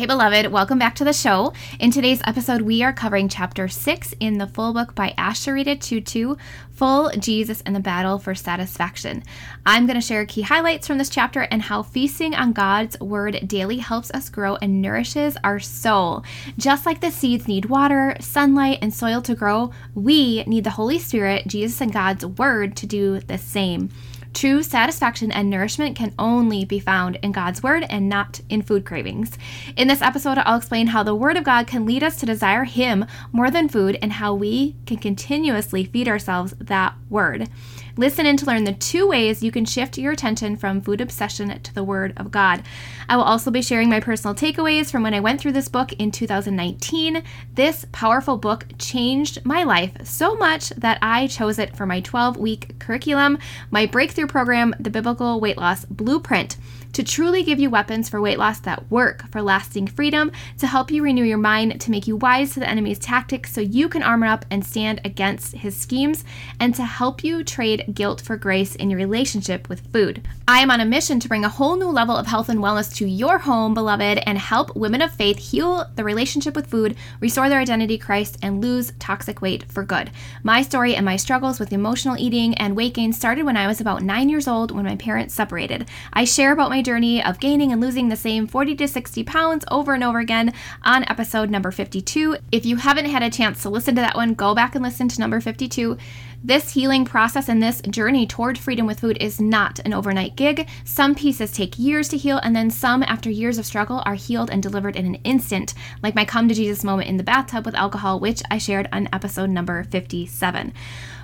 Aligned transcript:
Hey, 0.00 0.06
beloved, 0.06 0.46
welcome 0.46 0.78
back 0.78 0.94
to 0.94 1.04
the 1.04 1.12
show. 1.12 1.52
In 1.78 1.90
today's 1.90 2.22
episode, 2.24 2.62
we 2.62 2.82
are 2.82 2.90
covering 2.90 3.28
chapter 3.28 3.68
six 3.68 4.14
in 4.18 4.38
the 4.38 4.46
full 4.46 4.72
book 4.72 4.94
by 4.94 5.12
Asheritah 5.18 5.76
Ciuciu, 5.76 6.38
Full 6.70 7.10
Jesus 7.18 7.60
and 7.66 7.76
the 7.76 7.80
Battle 7.80 8.18
for 8.18 8.34
Satisfaction. 8.34 9.22
I'm 9.66 9.84
going 9.84 10.00
to 10.00 10.06
share 10.06 10.24
key 10.24 10.40
highlights 10.40 10.86
from 10.86 10.96
this 10.96 11.10
chapter 11.10 11.42
and 11.42 11.60
how 11.60 11.82
feasting 11.82 12.34
on 12.34 12.54
God's 12.54 12.98
word 12.98 13.46
daily 13.46 13.76
helps 13.76 14.10
us 14.12 14.30
grow 14.30 14.56
and 14.62 14.80
nourishes 14.80 15.36
our 15.44 15.60
soul. 15.60 16.24
Just 16.56 16.86
like 16.86 17.02
the 17.02 17.10
seeds 17.10 17.46
need 17.46 17.66
water, 17.66 18.16
sunlight, 18.20 18.78
and 18.80 18.94
soil 18.94 19.20
to 19.20 19.34
grow, 19.34 19.70
we 19.94 20.44
need 20.44 20.64
the 20.64 20.70
Holy 20.70 20.98
Spirit, 20.98 21.46
Jesus, 21.46 21.78
and 21.82 21.92
God's 21.92 22.24
word 22.24 22.74
to 22.76 22.86
do 22.86 23.20
the 23.20 23.36
same. 23.36 23.90
True 24.32 24.62
satisfaction 24.62 25.32
and 25.32 25.50
nourishment 25.50 25.96
can 25.96 26.14
only 26.18 26.64
be 26.64 26.78
found 26.78 27.16
in 27.16 27.32
God's 27.32 27.62
Word 27.62 27.84
and 27.90 28.08
not 28.08 28.40
in 28.48 28.62
food 28.62 28.84
cravings. 28.84 29.36
In 29.76 29.88
this 29.88 30.00
episode, 30.00 30.38
I'll 30.38 30.56
explain 30.56 30.88
how 30.88 31.02
the 31.02 31.16
Word 31.16 31.36
of 31.36 31.44
God 31.44 31.66
can 31.66 31.84
lead 31.84 32.04
us 32.04 32.16
to 32.16 32.26
desire 32.26 32.64
Him 32.64 33.06
more 33.32 33.50
than 33.50 33.68
food 33.68 33.98
and 34.00 34.12
how 34.12 34.34
we 34.34 34.76
can 34.86 34.98
continuously 34.98 35.84
feed 35.84 36.06
ourselves 36.06 36.54
that 36.60 36.94
Word. 37.08 37.48
Listen 37.96 38.24
in 38.24 38.36
to 38.36 38.46
learn 38.46 38.64
the 38.64 38.72
two 38.72 39.08
ways 39.08 39.42
you 39.42 39.50
can 39.50 39.64
shift 39.64 39.98
your 39.98 40.12
attention 40.12 40.56
from 40.56 40.80
food 40.80 41.00
obsession 41.00 41.60
to 41.60 41.74
the 41.74 41.84
Word 41.84 42.12
of 42.16 42.30
God. 42.30 42.62
I 43.08 43.16
will 43.16 43.24
also 43.24 43.50
be 43.50 43.62
sharing 43.62 43.90
my 43.90 43.98
personal 43.98 44.34
takeaways 44.34 44.90
from 44.90 45.02
when 45.02 45.12
I 45.12 45.20
went 45.20 45.40
through 45.40 45.52
this 45.52 45.68
book 45.68 45.92
in 45.94 46.12
2019. 46.12 47.22
This 47.54 47.84
powerful 47.90 48.38
book 48.38 48.66
changed 48.78 49.44
my 49.44 49.64
life 49.64 49.92
so 50.04 50.36
much 50.36 50.70
that 50.70 50.98
I 51.02 51.26
chose 51.26 51.58
it 51.58 51.76
for 51.76 51.84
my 51.84 52.00
12 52.00 52.36
week 52.36 52.78
curriculum, 52.78 53.38
my 53.70 53.86
breakthrough 53.86 54.19
program, 54.26 54.74
the 54.78 54.90
Biblical 54.90 55.40
Weight 55.40 55.56
Loss 55.56 55.86
Blueprint 55.86 56.56
to 56.92 57.02
truly 57.02 57.42
give 57.42 57.60
you 57.60 57.70
weapons 57.70 58.08
for 58.08 58.20
weight 58.20 58.38
loss 58.38 58.60
that 58.60 58.90
work 58.90 59.30
for 59.30 59.42
lasting 59.42 59.86
freedom, 59.86 60.32
to 60.58 60.66
help 60.66 60.90
you 60.90 61.02
renew 61.02 61.24
your 61.24 61.38
mind, 61.38 61.80
to 61.80 61.90
make 61.90 62.06
you 62.06 62.16
wise 62.16 62.54
to 62.54 62.60
the 62.60 62.68
enemy's 62.68 62.98
tactics 62.98 63.52
so 63.52 63.60
you 63.60 63.88
can 63.88 64.02
armor 64.02 64.26
up 64.26 64.44
and 64.50 64.64
stand 64.64 65.00
against 65.04 65.54
his 65.54 65.76
schemes, 65.76 66.24
and 66.58 66.74
to 66.74 66.84
help 66.84 67.22
you 67.22 67.44
trade 67.44 67.92
guilt 67.94 68.20
for 68.20 68.36
grace 68.36 68.74
in 68.76 68.90
your 68.90 68.98
relationship 68.98 69.68
with 69.68 69.86
food. 69.92 70.26
I 70.48 70.58
am 70.60 70.70
on 70.70 70.80
a 70.80 70.84
mission 70.84 71.20
to 71.20 71.28
bring 71.28 71.44
a 71.44 71.48
whole 71.48 71.76
new 71.76 71.88
level 71.88 72.16
of 72.16 72.26
health 72.26 72.48
and 72.48 72.60
wellness 72.60 72.94
to 72.96 73.06
your 73.06 73.38
home, 73.38 73.74
beloved, 73.74 74.22
and 74.26 74.38
help 74.38 74.74
women 74.74 75.02
of 75.02 75.12
faith 75.12 75.38
heal 75.38 75.86
the 75.94 76.04
relationship 76.04 76.56
with 76.56 76.66
food, 76.66 76.96
restore 77.20 77.48
their 77.48 77.60
identity 77.60 77.98
Christ, 77.98 78.38
and 78.42 78.60
lose 78.60 78.92
toxic 78.98 79.40
weight 79.40 79.70
for 79.70 79.84
good. 79.84 80.10
My 80.42 80.62
story 80.62 80.94
and 80.96 81.04
my 81.04 81.16
struggles 81.16 81.60
with 81.60 81.72
emotional 81.72 82.16
eating 82.18 82.54
and 82.54 82.76
weight 82.76 82.94
gain 82.94 83.12
started 83.12 83.44
when 83.44 83.56
I 83.56 83.66
was 83.66 83.80
about 83.80 84.02
nine 84.02 84.28
years 84.28 84.48
old 84.48 84.70
when 84.70 84.84
my 84.84 84.96
parents 84.96 85.34
separated. 85.34 85.88
I 86.12 86.24
share 86.24 86.52
about 86.52 86.70
my 86.70 86.79
journey 86.82 87.22
of 87.22 87.40
gaining 87.40 87.72
and 87.72 87.80
losing 87.80 88.08
the 88.08 88.16
same 88.16 88.46
40 88.46 88.74
to 88.76 88.88
60 88.88 89.24
pounds 89.24 89.64
over 89.70 89.94
and 89.94 90.04
over 90.04 90.18
again 90.18 90.52
on 90.82 91.04
episode 91.04 91.50
number 91.50 91.70
52. 91.70 92.36
If 92.52 92.64
you 92.66 92.76
haven't 92.76 93.06
had 93.06 93.22
a 93.22 93.30
chance 93.30 93.62
to 93.62 93.70
listen 93.70 93.94
to 93.96 94.00
that 94.00 94.16
one, 94.16 94.34
go 94.34 94.54
back 94.54 94.74
and 94.74 94.82
listen 94.82 95.08
to 95.08 95.20
number 95.20 95.40
52. 95.40 95.96
This 96.42 96.72
healing 96.72 97.04
process 97.04 97.50
and 97.50 97.62
this 97.62 97.82
journey 97.82 98.26
toward 98.26 98.56
freedom 98.56 98.86
with 98.86 99.00
food 99.00 99.18
is 99.20 99.42
not 99.42 99.78
an 99.80 99.92
overnight 99.92 100.36
gig. 100.36 100.66
Some 100.84 101.14
pieces 101.14 101.52
take 101.52 101.78
years 101.78 102.08
to 102.08 102.16
heal, 102.16 102.38
and 102.38 102.56
then 102.56 102.70
some, 102.70 103.02
after 103.02 103.28
years 103.28 103.58
of 103.58 103.66
struggle, 103.66 104.02
are 104.06 104.14
healed 104.14 104.48
and 104.48 104.62
delivered 104.62 104.96
in 104.96 105.04
an 105.04 105.16
instant, 105.16 105.74
like 106.02 106.14
my 106.14 106.24
come 106.24 106.48
to 106.48 106.54
Jesus 106.54 106.82
moment 106.82 107.10
in 107.10 107.18
the 107.18 107.22
bathtub 107.22 107.66
with 107.66 107.74
alcohol, 107.74 108.20
which 108.20 108.42
I 108.50 108.56
shared 108.56 108.88
on 108.90 109.10
episode 109.12 109.50
number 109.50 109.84
57. 109.84 110.72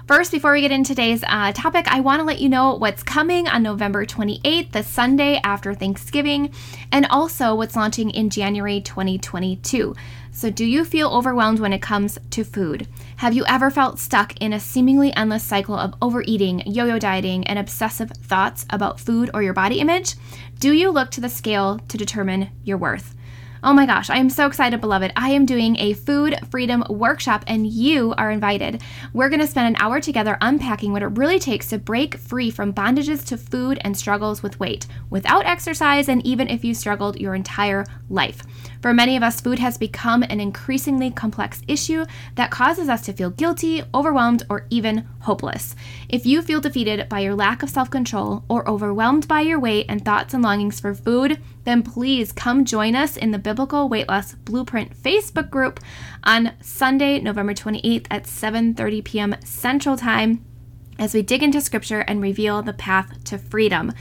First, 0.06 0.32
before 0.32 0.52
we 0.52 0.60
get 0.60 0.70
into 0.70 0.90
today's 0.90 1.24
uh, 1.26 1.50
topic, 1.52 1.88
I 1.88 2.00
want 2.00 2.20
to 2.20 2.24
let 2.24 2.38
you 2.38 2.50
know 2.50 2.74
what's 2.74 3.02
coming 3.02 3.48
on 3.48 3.62
November 3.62 4.04
28th, 4.04 4.70
the 4.70 4.82
Sunday 4.82 5.40
after 5.42 5.72
Thanksgiving, 5.72 6.52
and 6.92 7.06
also 7.06 7.54
what's 7.54 7.74
launching 7.74 8.10
in 8.10 8.28
January 8.28 8.82
2022. 8.82 9.96
So, 10.36 10.50
do 10.50 10.66
you 10.66 10.84
feel 10.84 11.08
overwhelmed 11.08 11.60
when 11.60 11.72
it 11.72 11.80
comes 11.80 12.18
to 12.32 12.44
food? 12.44 12.86
Have 13.16 13.32
you 13.32 13.46
ever 13.46 13.70
felt 13.70 13.98
stuck 13.98 14.36
in 14.36 14.52
a 14.52 14.60
seemingly 14.60 15.10
endless 15.16 15.42
cycle 15.42 15.74
of 15.74 15.94
overeating, 16.02 16.62
yo 16.66 16.84
yo 16.84 16.98
dieting, 16.98 17.46
and 17.46 17.58
obsessive 17.58 18.10
thoughts 18.10 18.66
about 18.68 19.00
food 19.00 19.30
or 19.32 19.42
your 19.42 19.54
body 19.54 19.80
image? 19.80 20.14
Do 20.58 20.72
you 20.72 20.90
look 20.90 21.10
to 21.12 21.22
the 21.22 21.30
scale 21.30 21.78
to 21.88 21.96
determine 21.96 22.50
your 22.64 22.76
worth? 22.76 23.14
Oh 23.62 23.72
my 23.72 23.86
gosh, 23.86 24.10
I 24.10 24.18
am 24.18 24.28
so 24.28 24.46
excited, 24.46 24.80
beloved. 24.80 25.12
I 25.16 25.30
am 25.30 25.46
doing 25.46 25.76
a 25.78 25.94
food 25.94 26.38
freedom 26.50 26.84
workshop 26.88 27.42
and 27.46 27.66
you 27.66 28.14
are 28.18 28.30
invited. 28.30 28.82
We're 29.14 29.30
going 29.30 29.40
to 29.40 29.46
spend 29.46 29.66
an 29.74 29.82
hour 29.82 30.00
together 30.00 30.36
unpacking 30.40 30.92
what 30.92 31.02
it 31.02 31.16
really 31.16 31.38
takes 31.38 31.68
to 31.70 31.78
break 31.78 32.18
free 32.18 32.50
from 32.50 32.74
bondages 32.74 33.26
to 33.26 33.38
food 33.38 33.78
and 33.80 33.96
struggles 33.96 34.42
with 34.42 34.60
weight 34.60 34.86
without 35.08 35.46
exercise, 35.46 36.08
and 36.08 36.24
even 36.26 36.48
if 36.48 36.64
you 36.64 36.74
struggled 36.74 37.18
your 37.18 37.34
entire 37.34 37.86
life. 38.10 38.42
For 38.86 38.94
many 38.94 39.16
of 39.16 39.24
us, 39.24 39.40
food 39.40 39.58
has 39.58 39.76
become 39.76 40.22
an 40.22 40.38
increasingly 40.38 41.10
complex 41.10 41.60
issue 41.66 42.06
that 42.36 42.52
causes 42.52 42.88
us 42.88 43.02
to 43.06 43.12
feel 43.12 43.30
guilty, 43.30 43.82
overwhelmed, 43.92 44.44
or 44.48 44.64
even 44.70 45.08
hopeless. 45.22 45.74
If 46.08 46.24
you 46.24 46.40
feel 46.40 46.60
defeated 46.60 47.08
by 47.08 47.18
your 47.18 47.34
lack 47.34 47.64
of 47.64 47.68
self 47.68 47.90
control 47.90 48.44
or 48.48 48.68
overwhelmed 48.70 49.26
by 49.26 49.40
your 49.40 49.58
weight 49.58 49.86
and 49.88 50.04
thoughts 50.04 50.34
and 50.34 50.42
longings 50.44 50.78
for 50.78 50.94
food, 50.94 51.40
then 51.64 51.82
please 51.82 52.30
come 52.30 52.64
join 52.64 52.94
us 52.94 53.16
in 53.16 53.32
the 53.32 53.40
Biblical 53.40 53.88
Weight 53.88 54.06
Loss 54.08 54.34
Blueprint 54.34 54.96
Facebook 54.96 55.50
group 55.50 55.80
on 56.22 56.52
Sunday, 56.60 57.18
November 57.18 57.54
28th 57.54 58.06
at 58.08 58.22
7:30 58.22 59.02
p.m. 59.02 59.34
Central 59.42 59.96
Time 59.96 60.44
as 60.98 61.14
we 61.14 61.22
dig 61.22 61.42
into 61.42 61.60
scripture 61.60 62.00
and 62.00 62.22
reveal 62.22 62.62
the 62.62 62.72
path 62.72 63.22
to 63.24 63.38
freedom. 63.38 63.92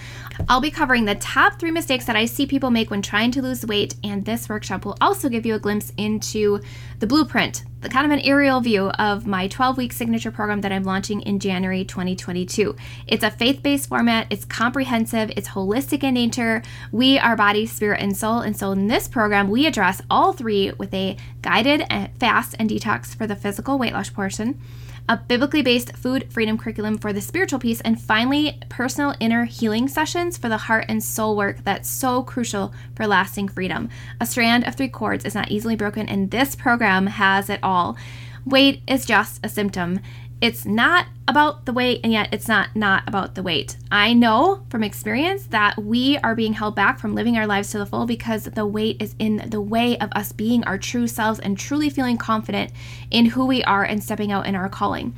I'll 0.50 0.62
be 0.62 0.72
covering 0.72 1.06
the 1.06 1.16
top 1.16 1.60
three 1.60 1.72
mistakes 1.72 2.06
that 2.06 2.16
I 2.16 2.26
see 2.26 2.46
people 2.46 2.72
make 2.72 2.92
when 2.92 3.02
trying 3.02 3.32
to 3.32 3.42
lose 3.42 3.66
weight, 3.66 3.96
and 4.04 4.26
this 4.26 4.50
workshop 4.50 4.86
will 4.86 4.98
also 5.02 5.30
give 5.30 5.46
you 5.46 5.56
a 5.56 5.60
glimpse 5.60 5.94
into 5.98 6.60
the 7.00 7.08
blueprint, 7.08 7.64
the 7.82 7.90
kind 7.90 8.06
of 8.06 8.12
an 8.12 8.26
aerial 8.26 8.62
view 8.62 8.90
of 8.90 9.28
my 9.28 9.48
12 9.48 9.78
week 9.78 9.94
signature 9.94 10.32
program 10.32 10.62
that 10.62 10.72
I'm 10.72 10.84
launching 10.84 11.22
in 11.22 11.40
January 11.40 11.86
2022. 11.86 12.76
It's 13.08 13.24
a 13.24 13.32
faith 13.32 13.62
based 13.62 13.90
format, 13.90 14.28
it's 14.30 14.46
comprehensive, 14.46 15.32
it's 15.36 15.50
holistic 15.50 16.04
in 16.04 16.14
nature. 16.14 16.64
We 16.92 17.20
are 17.20 17.36
body, 17.36 17.66
spirit, 17.66 18.02
and 18.02 18.16
soul. 18.16 18.40
And 18.40 18.58
so 18.58 18.72
in 18.72 18.88
this 18.88 19.08
program, 19.08 19.50
we 19.50 19.66
address 19.68 20.02
all 20.10 20.34
three 20.34 20.72
with 20.72 20.94
a 20.94 21.18
guided 21.42 21.86
eh, 21.90 22.08
fast 22.20 22.56
and 22.60 22.70
detox 22.70 23.16
for 23.16 23.28
the 23.28 23.36
physical 23.36 23.78
weight 23.78 23.94
loss 23.94 24.10
portion 24.10 24.60
a 25.08 25.18
biblically 25.18 25.62
based 25.62 25.96
food 25.96 26.32
freedom 26.32 26.58
curriculum 26.58 26.98
for 26.98 27.14
the 27.14 27.22
spiritual 27.22 27.60
piece, 27.60 27.82
and 27.82 28.02
finally, 28.02 28.60
personal 28.70 29.14
inner 29.20 29.46
healing 29.46 29.88
sessions 29.88 30.38
for 30.38 30.50
the 30.50 30.58
heart 30.58 30.86
and 30.88 31.04
soul 31.04 31.36
work 31.36 31.64
that's 31.64 31.90
so 31.90 32.24
crucial 32.24 32.74
for 32.96 33.06
lasting 33.06 33.48
freedom. 33.48 33.90
A 34.20 34.26
strand 34.26 34.66
of 34.66 34.76
three 34.76 34.90
cords 34.90 35.26
is 35.26 35.36
not 35.36 35.52
easily 35.52 35.76
broken, 35.76 36.10
and 36.10 36.32
this 36.32 36.56
program 36.56 37.08
has 37.08 37.50
it 37.50 37.60
all. 37.62 37.98
Weight 38.46 38.82
is 38.88 39.06
just 39.06 39.40
a 39.44 39.50
symptom. 39.50 40.00
It's 40.42 40.66
not 40.66 41.08
about 41.28 41.66
the 41.66 41.74
weight, 41.74 42.02
and 42.04 42.12
yet 42.12 42.30
it's 42.32 42.48
not 42.48 42.76
not 42.76 43.04
about 43.08 43.36
the 43.36 43.42
weight. 43.42 43.78
I 43.90 44.14
know 44.14 44.64
from 44.70 44.84
experience 44.84 45.48
that 45.48 45.82
we 45.82 46.18
are 46.20 46.36
being 46.36 46.54
held 46.54 46.76
back 46.76 47.00
from 47.00 47.16
living 47.16 47.38
our 47.38 47.48
lives 47.48 47.72
to 47.72 47.80
the 47.80 47.86
full 47.86 48.06
because 48.06 48.44
the 48.44 48.66
weight 48.66 49.02
is 49.02 49.16
in 49.18 49.50
the 49.50 49.62
way 49.62 49.98
of 49.98 50.12
us 50.12 50.32
being 50.32 50.64
our 50.66 50.78
true 50.78 51.08
selves 51.08 51.40
and 51.40 51.58
truly 51.58 51.90
feeling 51.90 52.18
confident 52.18 52.72
in 53.10 53.28
who 53.28 53.46
we 53.46 53.64
are 53.64 53.84
and 53.84 54.04
stepping 54.04 54.32
out 54.32 54.46
in 54.46 54.56
our 54.56 54.70
calling. 54.70 55.16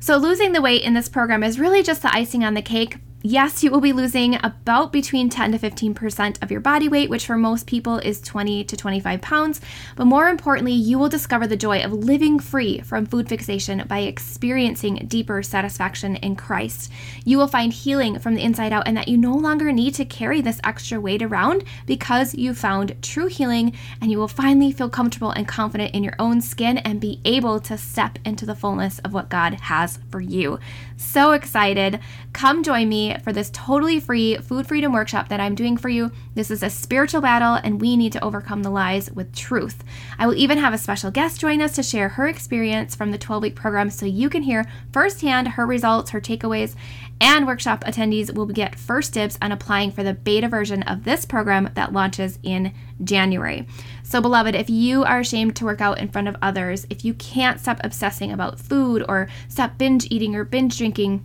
So, 0.00 0.16
losing 0.16 0.52
the 0.52 0.62
weight 0.62 0.82
in 0.82 0.94
this 0.94 1.08
program 1.08 1.42
is 1.42 1.58
really 1.58 1.82
just 1.82 2.02
the 2.02 2.14
icing 2.14 2.44
on 2.44 2.54
the 2.54 2.62
cake, 2.62 2.98
yes, 3.22 3.64
you 3.64 3.70
will 3.70 3.80
be 3.80 3.92
losing 3.92 4.38
about 4.44 4.92
between 4.92 5.28
10 5.28 5.52
to 5.52 5.58
15% 5.58 6.42
of 6.42 6.50
your 6.50 6.60
body 6.60 6.88
weight, 6.88 7.10
which 7.10 7.26
for 7.26 7.36
most 7.36 7.66
people 7.66 7.98
is 7.98 8.20
20 8.20 8.64
to 8.64 8.76
25 8.76 9.20
pounds. 9.20 9.60
But 9.96 10.06
more 10.06 10.28
importantly, 10.28 10.72
you 10.72 10.98
will 10.98 11.08
discover 11.08 11.46
the 11.46 11.56
joy 11.56 11.82
of 11.82 11.92
living 11.92 12.38
free 12.38 12.80
from 12.80 13.06
food 13.06 13.28
fixation 13.28 13.84
by 13.88 14.00
experiencing 14.00 15.06
deeper 15.08 15.42
satisfaction 15.42 16.16
in 16.16 16.36
Christ. 16.36 16.92
You 17.24 17.38
will 17.38 17.48
find 17.48 17.72
healing 17.72 18.18
from 18.18 18.34
the 18.34 18.42
inside 18.42 18.72
out 18.72 18.86
and 18.86 18.96
that 18.96 19.08
you 19.08 19.16
no 19.16 19.34
longer 19.34 19.72
need 19.72 19.94
to 19.94 20.04
carry 20.04 20.40
this 20.40 20.60
extra 20.62 21.00
weight 21.00 21.22
around 21.22 21.64
because 21.86 22.34
you 22.34 22.54
found 22.54 23.02
true 23.02 23.26
healing 23.26 23.76
and 24.00 24.10
you 24.10 24.18
will 24.18 24.28
finally 24.28 24.72
feel 24.72 24.88
comfortable 24.88 25.30
and 25.30 25.48
confident 25.48 25.94
in 25.94 26.04
your 26.04 26.14
own 26.18 26.40
skin 26.40 26.78
and 26.78 27.00
be 27.00 27.20
able 27.24 27.58
to 27.60 27.76
step 27.76 28.18
into 28.24 28.46
the 28.46 28.54
fullness 28.54 28.98
of 29.00 29.12
what 29.12 29.28
God 29.28 29.54
has 29.54 29.98
for 30.10 30.20
you. 30.20 30.58
So 30.96 31.32
excited. 31.32 32.00
Come 32.32 32.62
join 32.62 32.88
me 32.88 33.07
for 33.22 33.32
this 33.32 33.50
totally 33.50 34.00
free 34.00 34.36
food 34.36 34.66
freedom 34.66 34.92
workshop 34.92 35.28
that 35.28 35.40
I'm 35.40 35.54
doing 35.54 35.76
for 35.76 35.88
you. 35.88 36.10
This 36.34 36.50
is 36.50 36.62
a 36.62 36.70
spiritual 36.70 37.20
battle, 37.20 37.54
and 37.54 37.80
we 37.80 37.96
need 37.96 38.12
to 38.12 38.24
overcome 38.24 38.62
the 38.62 38.70
lies 38.70 39.10
with 39.10 39.34
truth. 39.34 39.82
I 40.18 40.26
will 40.26 40.34
even 40.34 40.58
have 40.58 40.72
a 40.72 40.78
special 40.78 41.10
guest 41.10 41.40
join 41.40 41.60
us 41.60 41.74
to 41.76 41.82
share 41.82 42.10
her 42.10 42.26
experience 42.28 42.94
from 42.94 43.10
the 43.10 43.18
12 43.18 43.42
week 43.42 43.56
program 43.56 43.90
so 43.90 44.06
you 44.06 44.28
can 44.28 44.42
hear 44.42 44.64
firsthand 44.92 45.48
her 45.48 45.66
results, 45.66 46.10
her 46.10 46.20
takeaways, 46.20 46.74
and 47.20 47.46
workshop 47.46 47.84
attendees 47.84 48.32
will 48.32 48.46
get 48.46 48.78
first 48.78 49.14
dibs 49.14 49.38
on 49.42 49.52
applying 49.52 49.90
for 49.90 50.02
the 50.02 50.14
beta 50.14 50.48
version 50.48 50.82
of 50.84 51.04
this 51.04 51.24
program 51.24 51.70
that 51.74 51.92
launches 51.92 52.38
in 52.42 52.72
January. 53.02 53.66
So, 54.02 54.20
beloved, 54.20 54.54
if 54.54 54.70
you 54.70 55.04
are 55.04 55.20
ashamed 55.20 55.56
to 55.56 55.64
work 55.64 55.80
out 55.80 55.98
in 55.98 56.08
front 56.08 56.28
of 56.28 56.36
others, 56.40 56.86
if 56.90 57.04
you 57.04 57.14
can't 57.14 57.60
stop 57.60 57.80
obsessing 57.82 58.32
about 58.32 58.60
food 58.60 59.04
or 59.08 59.28
stop 59.48 59.78
binge 59.78 60.06
eating 60.10 60.34
or 60.34 60.44
binge 60.44 60.78
drinking, 60.78 61.24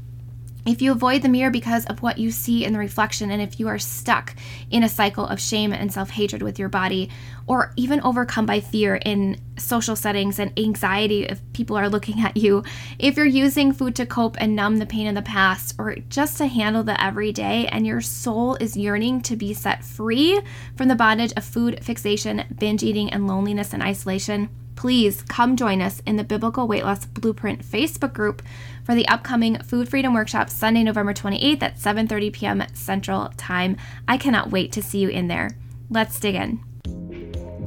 if 0.65 0.81
you 0.81 0.91
avoid 0.91 1.21
the 1.21 1.29
mirror 1.29 1.51
because 1.51 1.85
of 1.87 2.01
what 2.01 2.17
you 2.17 2.31
see 2.31 2.63
in 2.63 2.73
the 2.73 2.79
reflection, 2.79 3.31
and 3.31 3.41
if 3.41 3.59
you 3.59 3.67
are 3.67 3.79
stuck 3.79 4.33
in 4.71 4.83
a 4.83 4.89
cycle 4.89 5.27
of 5.27 5.39
shame 5.39 5.73
and 5.73 5.91
self 5.91 6.09
hatred 6.09 6.41
with 6.41 6.57
your 6.57 6.69
body, 6.69 7.09
or 7.47 7.73
even 7.75 7.99
overcome 8.01 8.45
by 8.45 8.59
fear 8.59 8.95
in 9.05 9.37
social 9.57 9.95
settings 9.95 10.39
and 10.39 10.57
anxiety 10.57 11.23
if 11.23 11.41
people 11.51 11.75
are 11.75 11.89
looking 11.89 12.21
at 12.21 12.37
you, 12.37 12.63
if 12.97 13.17
you're 13.17 13.25
using 13.25 13.73
food 13.73 13.95
to 13.95 14.05
cope 14.05 14.37
and 14.39 14.55
numb 14.55 14.77
the 14.77 14.85
pain 14.85 15.07
of 15.07 15.15
the 15.15 15.21
past, 15.21 15.75
or 15.77 15.95
just 16.09 16.37
to 16.37 16.47
handle 16.47 16.83
the 16.83 17.01
everyday, 17.03 17.67
and 17.67 17.85
your 17.85 18.01
soul 18.01 18.55
is 18.55 18.77
yearning 18.77 19.21
to 19.21 19.35
be 19.35 19.53
set 19.53 19.83
free 19.83 20.39
from 20.75 20.87
the 20.87 20.95
bondage 20.95 21.33
of 21.35 21.43
food 21.43 21.83
fixation, 21.83 22.45
binge 22.57 22.83
eating, 22.83 23.11
and 23.11 23.27
loneliness 23.27 23.73
and 23.73 23.83
isolation, 23.83 24.49
please 24.75 25.21
come 25.23 25.55
join 25.55 25.81
us 25.81 26.01
in 26.05 26.15
the 26.15 26.23
Biblical 26.23 26.67
Weight 26.67 26.83
Loss 26.83 27.05
Blueprint 27.05 27.63
Facebook 27.63 28.13
group 28.13 28.41
for 28.83 28.95
the 28.95 29.07
upcoming 29.07 29.59
Food 29.59 29.89
Freedom 29.89 30.13
Workshop 30.13 30.49
Sunday, 30.49 30.83
November 30.83 31.13
28th 31.13 31.63
at 31.63 31.77
7:30 31.77 32.33
p.m. 32.33 32.63
Central 32.73 33.31
Time. 33.37 33.77
I 34.07 34.17
cannot 34.17 34.51
wait 34.51 34.71
to 34.73 34.81
see 34.81 34.99
you 34.99 35.09
in 35.09 35.27
there. 35.27 35.51
Let's 35.89 36.19
dig 36.19 36.35
in. 36.35 36.63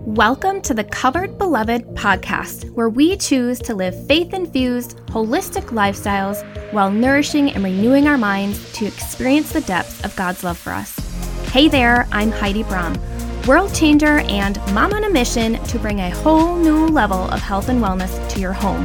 Welcome 0.06 0.60
to 0.62 0.74
the 0.74 0.84
Covered 0.84 1.36
Beloved 1.36 1.84
podcast, 1.94 2.70
where 2.72 2.88
we 2.88 3.16
choose 3.16 3.58
to 3.60 3.74
live 3.74 4.06
faith 4.06 4.34
infused, 4.34 4.98
holistic 5.06 5.66
lifestyles 5.66 6.44
while 6.72 6.90
nourishing 6.90 7.50
and 7.50 7.64
renewing 7.64 8.06
our 8.06 8.18
minds 8.18 8.72
to 8.74 8.86
experience 8.86 9.52
the 9.52 9.62
depths 9.62 10.04
of 10.04 10.14
God's 10.16 10.44
love 10.44 10.58
for 10.58 10.72
us. 10.72 10.96
Hey 11.50 11.68
there, 11.68 12.06
I'm 12.12 12.30
Heidi 12.30 12.62
Brom 12.62 12.94
world 13.46 13.72
changer, 13.72 14.19
and 14.28 14.56
mom 14.75 14.93
on 14.93 15.04
a 15.04 15.10
mission 15.10 15.62
to 15.64 15.78
bring 15.78 16.00
a 16.00 16.10
whole 16.10 16.56
new 16.56 16.87
level 16.88 17.31
of 17.31 17.40
health 17.40 17.69
and 17.69 17.81
wellness 17.81 18.28
to 18.28 18.40
your 18.40 18.52
home. 18.52 18.84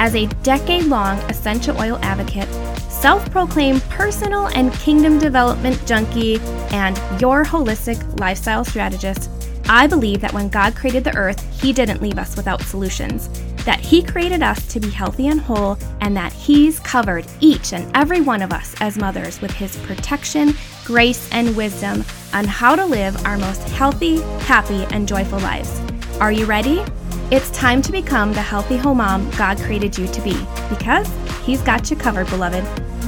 As 0.00 0.16
a 0.16 0.26
decade 0.42 0.86
long 0.86 1.16
essential 1.30 1.78
oil 1.80 1.98
advocate, 2.02 2.48
self 2.90 3.30
proclaimed 3.30 3.82
personal 3.84 4.48
and 4.48 4.72
kingdom 4.74 5.18
development 5.18 5.80
junkie, 5.86 6.40
and 6.72 6.96
your 7.20 7.44
holistic 7.44 8.18
lifestyle 8.18 8.64
strategist, 8.64 9.30
I 9.68 9.86
believe 9.86 10.20
that 10.20 10.32
when 10.32 10.48
God 10.48 10.74
created 10.74 11.04
the 11.04 11.16
earth, 11.16 11.40
He 11.62 11.72
didn't 11.72 12.02
leave 12.02 12.18
us 12.18 12.36
without 12.36 12.62
solutions. 12.62 13.28
That 13.64 13.80
He 13.80 14.02
created 14.02 14.42
us 14.42 14.66
to 14.68 14.80
be 14.80 14.90
healthy 14.90 15.28
and 15.28 15.40
whole, 15.40 15.78
and 16.00 16.16
that 16.16 16.32
He's 16.32 16.80
covered 16.80 17.26
each 17.40 17.72
and 17.72 17.90
every 17.96 18.20
one 18.20 18.42
of 18.42 18.52
us 18.52 18.74
as 18.80 18.98
mothers 18.98 19.40
with 19.40 19.52
His 19.52 19.76
protection, 19.78 20.54
grace, 20.84 21.28
and 21.32 21.56
wisdom 21.56 22.04
on 22.32 22.44
how 22.44 22.76
to 22.76 22.84
live 22.84 23.24
our 23.24 23.38
most 23.38 23.62
healthy, 23.70 24.20
happy, 24.40 24.84
and 24.90 25.08
joyful 25.08 25.38
lives. 25.40 25.80
Are 26.20 26.30
you 26.30 26.44
ready? 26.44 26.84
It's 27.30 27.50
time 27.50 27.82
to 27.82 27.92
become 27.92 28.32
the 28.32 28.42
healthy 28.42 28.76
home 28.76 28.98
mom 28.98 29.30
God 29.32 29.58
created 29.58 29.96
you 29.96 30.06
to 30.06 30.20
be 30.20 30.36
because 30.68 31.08
He's 31.44 31.62
got 31.62 31.90
you 31.90 31.96
covered, 31.96 32.28
beloved. 32.28 32.64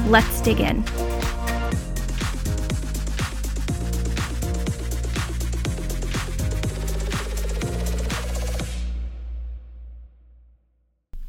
Let's 0.07 0.41
dig 0.41 0.59
in. 0.59 0.83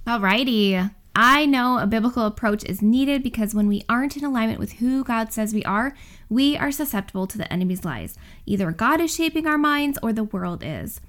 Alrighty. 0.07 0.98
I 1.21 1.47
know 1.47 1.79
a 1.79 1.87
biblical 1.89 2.27
approach 2.27 2.63
is 2.63 2.81
needed 2.81 3.25
because 3.25 3.53
when 3.53 3.67
we 3.67 3.83
aren't 3.89 4.17
in 4.17 4.25
alignment 4.25 4.61
with 4.61 4.75
who 4.75 5.03
God 5.03 5.33
says 5.33 5.53
we 5.53 5.65
are, 5.65 5.93
we 6.29 6.57
are 6.57 6.71
susceptible 6.71 7.27
to 7.27 7.37
the 7.37 7.53
enemy's 7.53 7.85
lies. 7.85 8.17
Either 8.47 8.71
God 8.71 9.01
is 9.01 9.13
shaping 9.13 9.45
our 9.45 9.59
minds 9.59 9.99
or 10.01 10.13
the 10.13 10.23
world 10.23 10.63
is. 10.65 11.01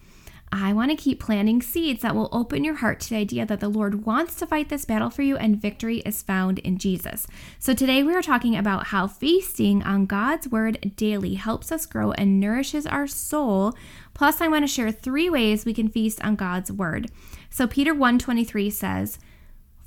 I 0.51 0.73
want 0.73 0.89
to 0.89 0.97
keep 0.97 1.19
planting 1.19 1.61
seeds 1.61 2.01
that 2.01 2.15
will 2.15 2.29
open 2.31 2.63
your 2.63 2.77
heart 2.77 3.01
to 3.01 3.09
the 3.11 3.17
idea 3.17 3.45
that 3.45 3.59
the 3.59 3.69
Lord 3.69 4.03
wants 4.03 4.33
to 4.37 4.47
fight 4.47 4.69
this 4.69 4.83
battle 4.83 5.11
for 5.11 5.21
you 5.21 5.37
and 5.37 5.61
victory 5.61 5.99
is 5.99 6.23
found 6.23 6.57
in 6.57 6.79
Jesus. 6.79 7.27
So, 7.59 7.75
today 7.75 8.01
we 8.01 8.15
are 8.15 8.23
talking 8.23 8.55
about 8.55 8.87
how 8.87 9.05
feasting 9.05 9.83
on 9.83 10.07
God's 10.07 10.47
word 10.47 10.93
daily 10.95 11.35
helps 11.35 11.71
us 11.71 11.85
grow 11.85 12.13
and 12.13 12.39
nourishes 12.39 12.87
our 12.87 13.05
soul. 13.05 13.75
Plus, 14.15 14.41
I 14.41 14.47
want 14.47 14.63
to 14.63 14.67
share 14.67 14.91
three 14.91 15.29
ways 15.29 15.65
we 15.65 15.73
can 15.75 15.87
feast 15.87 16.19
on 16.25 16.35
God's 16.35 16.71
word. 16.71 17.11
So 17.51 17.67
Peter 17.67 17.93
1:23 17.93 18.71
says, 18.71 19.19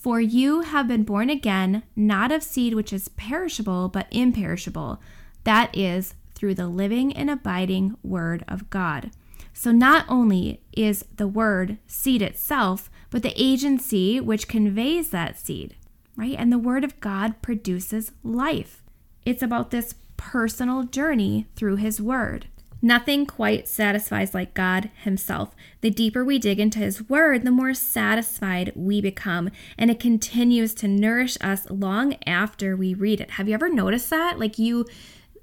"For 0.02 0.20
you 0.20 0.62
have 0.62 0.88
been 0.88 1.04
born 1.04 1.30
again, 1.30 1.84
not 1.94 2.32
of 2.32 2.42
seed 2.42 2.74
which 2.74 2.92
is 2.92 3.08
perishable, 3.08 3.88
but 3.88 4.08
imperishable, 4.10 5.00
that 5.44 5.76
is 5.76 6.14
through 6.34 6.56
the 6.56 6.66
living 6.66 7.12
and 7.12 7.30
abiding 7.30 7.94
word 8.02 8.42
of 8.48 8.68
God." 8.68 9.12
So 9.52 9.70
not 9.70 10.04
only 10.08 10.60
is 10.72 11.04
the 11.16 11.28
word 11.28 11.78
seed 11.86 12.20
itself, 12.20 12.90
but 13.10 13.22
the 13.22 13.40
agency 13.40 14.18
which 14.18 14.48
conveys 14.48 15.10
that 15.10 15.38
seed, 15.38 15.76
right? 16.16 16.34
And 16.36 16.50
the 16.50 16.58
word 16.58 16.82
of 16.82 16.98
God 16.98 17.40
produces 17.40 18.10
life. 18.24 18.82
It's 19.24 19.42
about 19.42 19.70
this 19.70 19.94
personal 20.16 20.82
journey 20.82 21.46
through 21.54 21.76
his 21.76 22.00
word. 22.00 22.46
Nothing 22.84 23.26
quite 23.26 23.68
satisfies 23.68 24.34
like 24.34 24.54
God 24.54 24.90
Himself. 25.04 25.54
The 25.82 25.90
deeper 25.90 26.24
we 26.24 26.40
dig 26.40 26.58
into 26.58 26.80
His 26.80 27.08
Word, 27.08 27.44
the 27.44 27.52
more 27.52 27.74
satisfied 27.74 28.72
we 28.74 29.00
become, 29.00 29.50
and 29.78 29.88
it 29.88 30.00
continues 30.00 30.74
to 30.74 30.88
nourish 30.88 31.38
us 31.40 31.70
long 31.70 32.16
after 32.26 32.76
we 32.76 32.92
read 32.92 33.20
it. 33.20 33.32
Have 33.32 33.48
you 33.48 33.54
ever 33.54 33.68
noticed 33.68 34.10
that? 34.10 34.40
Like 34.40 34.58
you 34.58 34.86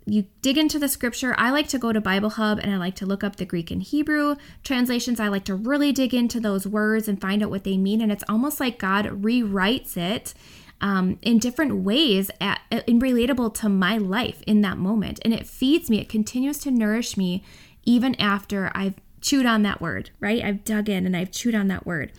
you 0.05 0.25
dig 0.41 0.57
into 0.57 0.79
the 0.79 0.87
scripture. 0.87 1.35
I 1.37 1.51
like 1.51 1.67
to 1.69 1.77
go 1.77 1.93
to 1.93 2.01
Bible 2.01 2.31
Hub 2.31 2.59
and 2.59 2.73
I 2.73 2.77
like 2.77 2.95
to 2.95 3.05
look 3.05 3.23
up 3.23 3.35
the 3.35 3.45
Greek 3.45 3.69
and 3.69 3.83
Hebrew 3.83 4.35
translations. 4.63 5.19
I 5.19 5.27
like 5.27 5.45
to 5.45 5.55
really 5.55 5.91
dig 5.91 6.15
into 6.15 6.39
those 6.39 6.65
words 6.65 7.07
and 7.07 7.21
find 7.21 7.43
out 7.43 7.51
what 7.51 7.63
they 7.63 7.77
mean. 7.77 8.01
And 8.01 8.11
it's 8.11 8.23
almost 8.27 8.59
like 8.59 8.79
God 8.79 9.05
rewrites 9.05 9.95
it 9.97 10.33
um, 10.81 11.19
in 11.21 11.39
different 11.39 11.83
ways 11.83 12.31
at, 12.39 12.61
in 12.87 12.99
relatable 12.99 13.53
to 13.55 13.69
my 13.69 13.97
life 13.97 14.41
in 14.47 14.61
that 14.61 14.77
moment. 14.77 15.19
And 15.23 15.33
it 15.33 15.47
feeds 15.47 15.89
me, 15.89 15.99
it 15.99 16.09
continues 16.09 16.59
to 16.59 16.71
nourish 16.71 17.17
me 17.17 17.43
even 17.85 18.15
after 18.15 18.71
I've 18.75 18.95
chewed 19.21 19.45
on 19.45 19.63
that 19.63 19.81
word, 19.81 20.11
right? 20.19 20.43
I've 20.43 20.63
dug 20.63 20.89
in 20.89 21.05
and 21.05 21.15
I've 21.15 21.31
chewed 21.31 21.55
on 21.55 21.67
that 21.67 21.85
word. 21.85 22.11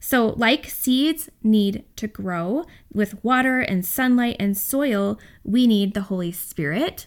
So, 0.00 0.30
like 0.30 0.68
seeds 0.68 1.30
need 1.44 1.84
to 1.94 2.08
grow 2.08 2.64
with 2.92 3.22
water 3.24 3.60
and 3.60 3.86
sunlight 3.86 4.34
and 4.40 4.58
soil, 4.58 5.18
we 5.44 5.68
need 5.68 5.94
the 5.94 6.02
Holy 6.02 6.32
Spirit, 6.32 7.06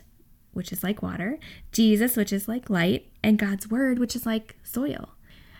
which 0.53 0.71
is 0.71 0.81
like 0.81 1.01
water, 1.01 1.37
Jesus, 1.73 2.15
which 2.15 2.31
is 2.31 2.47
like 2.47 2.69
light, 2.69 3.11
and 3.21 3.37
God's 3.37 3.69
word, 3.69 3.99
which 3.99 4.15
is 4.15 4.25
like 4.25 4.55
soil. 4.63 5.09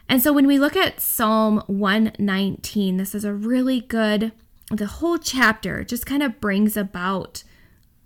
And 0.08 0.22
so, 0.22 0.32
when 0.32 0.48
we 0.48 0.58
look 0.58 0.78
at 0.78 1.02
Psalm 1.02 1.62
119, 1.68 2.96
this 2.96 3.14
is 3.14 3.26
a 3.26 3.34
really 3.34 3.82
good 3.82 4.32
the 4.72 4.88
whole 4.88 5.18
chapter 5.18 5.84
just 5.84 6.06
kind 6.06 6.24
of 6.24 6.42
brings 6.42 6.76
about 6.76 7.44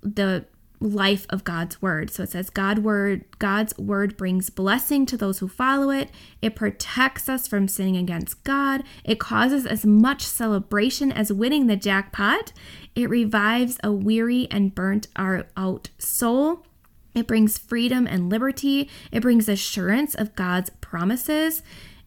the 0.01 0.45
life 0.81 1.25
of 1.29 1.43
God's 1.43 1.81
word. 1.81 2.09
So 2.09 2.23
it 2.23 2.31
says 2.31 2.49
God 2.49 2.79
word 2.79 3.25
God's 3.37 3.77
word 3.77 4.15
brings 4.15 4.49
blessing 4.49 5.05
to 5.07 5.17
those 5.17 5.39
who 5.39 5.47
follow 5.47 5.89
it. 5.89 6.09
It 6.41 6.55
protects 6.55 7.27
us 7.27 7.47
from 7.47 7.67
sinning 7.67 7.97
against 7.97 8.43
God. 8.43 8.83
It 9.03 9.19
causes 9.19 9.65
as 9.65 9.85
much 9.85 10.23
celebration 10.23 11.11
as 11.11 11.33
winning 11.33 11.67
the 11.67 11.75
jackpot. 11.75 12.53
It 12.95 13.09
revives 13.09 13.77
a 13.83 13.91
weary 13.91 14.47
and 14.49 14.73
burnt 14.73 15.07
out 15.17 15.89
soul. 15.97 16.65
It 17.13 17.27
brings 17.27 17.57
freedom 17.57 18.07
and 18.07 18.29
liberty. 18.29 18.89
It 19.11 19.21
brings 19.21 19.49
assurance 19.49 20.15
of 20.15 20.35
God's 20.35 20.69
promises. 20.81 21.61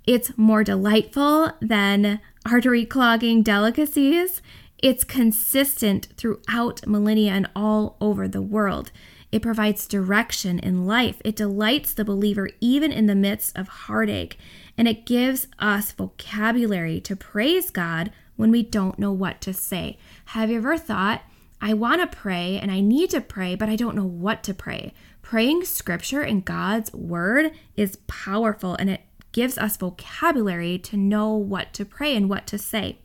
It's 0.07 0.37
more 0.37 0.65
delightful 0.65 1.53
than 1.61 2.21
artery 2.47 2.85
clogging 2.85 3.43
delicacies. 3.43 4.43
It's 4.79 5.05
consistent 5.05 6.09
throughout 6.17 6.87
millennia 6.87 7.33
and 7.33 7.49
all 7.55 7.97
over 8.01 8.27
the 8.27 8.43
world. 8.43 8.91
It 9.31 9.43
provides 9.43 9.87
direction 9.87 10.59
in 10.59 10.87
life. 10.87 11.23
It 11.25 11.37
delights 11.37 11.95
the 11.95 12.05
believer 12.05 12.51
even 12.61 12.93
in 12.93 13.07
the 13.07 13.15
midst 13.15 13.57
of 13.57 13.69
heartache. 13.69 14.37
And 14.77 14.87
it 14.87 15.07
gives 15.07 15.47
us 15.59 15.93
vocabulary 15.93 17.01
to 17.03 17.17
praise 17.17 17.71
God 17.71 18.13
when 18.37 18.51
we 18.51 18.63
don't 18.63 18.99
know 18.99 19.13
what 19.13 19.41
to 19.43 19.55
say. 19.55 19.99
Have 20.27 20.51
you 20.51 20.59
ever 20.59 20.77
thought, 20.77 21.23
I 21.61 21.75
want 21.75 22.01
to 22.01 22.17
pray 22.17 22.59
and 22.61 22.71
I 22.71 22.81
need 22.81 23.11
to 23.11 23.21
pray, 23.21 23.55
but 23.55 23.69
I 23.69 23.77
don't 23.77 23.97
know 23.97 24.05
what 24.05 24.43
to 24.45 24.55
pray? 24.55 24.93
Praying 25.23 25.65
scripture 25.65 26.23
and 26.23 26.45
God's 26.45 26.93
word 26.93 27.53
is 27.77 27.97
powerful 28.09 28.75
and 28.75 28.91
it 28.91 29.03
gives 29.33 29.59
us 29.59 29.77
vocabulary 29.77 30.79
to 30.79 30.97
know 30.97 31.35
what 31.35 31.73
to 31.75 31.85
pray 31.85 32.15
and 32.15 32.29
what 32.29 32.47
to 32.47 32.59
say. 32.59 32.99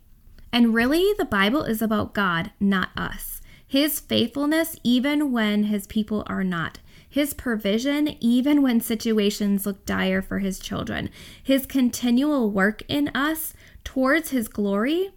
And 0.52 0.74
really, 0.74 1.14
the 1.18 1.26
Bible 1.26 1.64
is 1.64 1.82
about 1.82 2.14
God, 2.14 2.52
not 2.60 2.90
us. 2.96 3.42
His 3.68 4.00
faithfulness, 4.00 4.78
even 4.84 5.32
when 5.32 5.64
his 5.64 5.88
people 5.88 6.24
are 6.28 6.44
not. 6.44 6.80
His 7.10 7.34
provision, 7.34 8.16
even 8.22 8.62
when 8.62 8.80
situations 8.80 9.66
look 9.66 9.86
dire 9.86 10.22
for 10.22 10.40
his 10.40 10.60
children. 10.60 11.10
His 11.42 11.66
continual 11.66 12.50
work 12.52 12.84
in 12.88 13.10
us 13.10 13.54
towards 13.84 14.30
his 14.30 14.48
glory, 14.48 15.12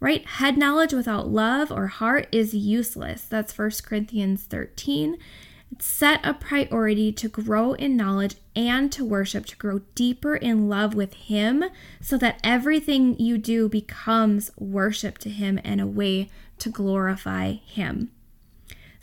right? 0.00 0.26
Head 0.26 0.56
knowledge 0.56 0.92
without 0.92 1.28
love 1.28 1.70
or 1.70 1.86
heart 1.88 2.28
is 2.32 2.54
useless. 2.54 3.24
That's 3.24 3.56
1 3.56 3.70
Corinthians 3.84 4.44
13. 4.44 5.18
Set 5.78 6.24
a 6.24 6.34
priority 6.34 7.12
to 7.12 7.28
grow 7.28 7.72
in 7.72 7.96
knowledge 7.96 8.36
and 8.54 8.92
to 8.92 9.04
worship, 9.04 9.46
to 9.46 9.56
grow 9.56 9.80
deeper 9.94 10.36
in 10.36 10.68
love 10.68 10.94
with 10.94 11.14
Him, 11.14 11.64
so 12.00 12.16
that 12.18 12.38
everything 12.44 13.18
you 13.18 13.38
do 13.38 13.68
becomes 13.68 14.50
worship 14.56 15.18
to 15.18 15.30
Him 15.30 15.58
and 15.64 15.80
a 15.80 15.86
way 15.86 16.30
to 16.58 16.70
glorify 16.70 17.52
Him. 17.52 18.10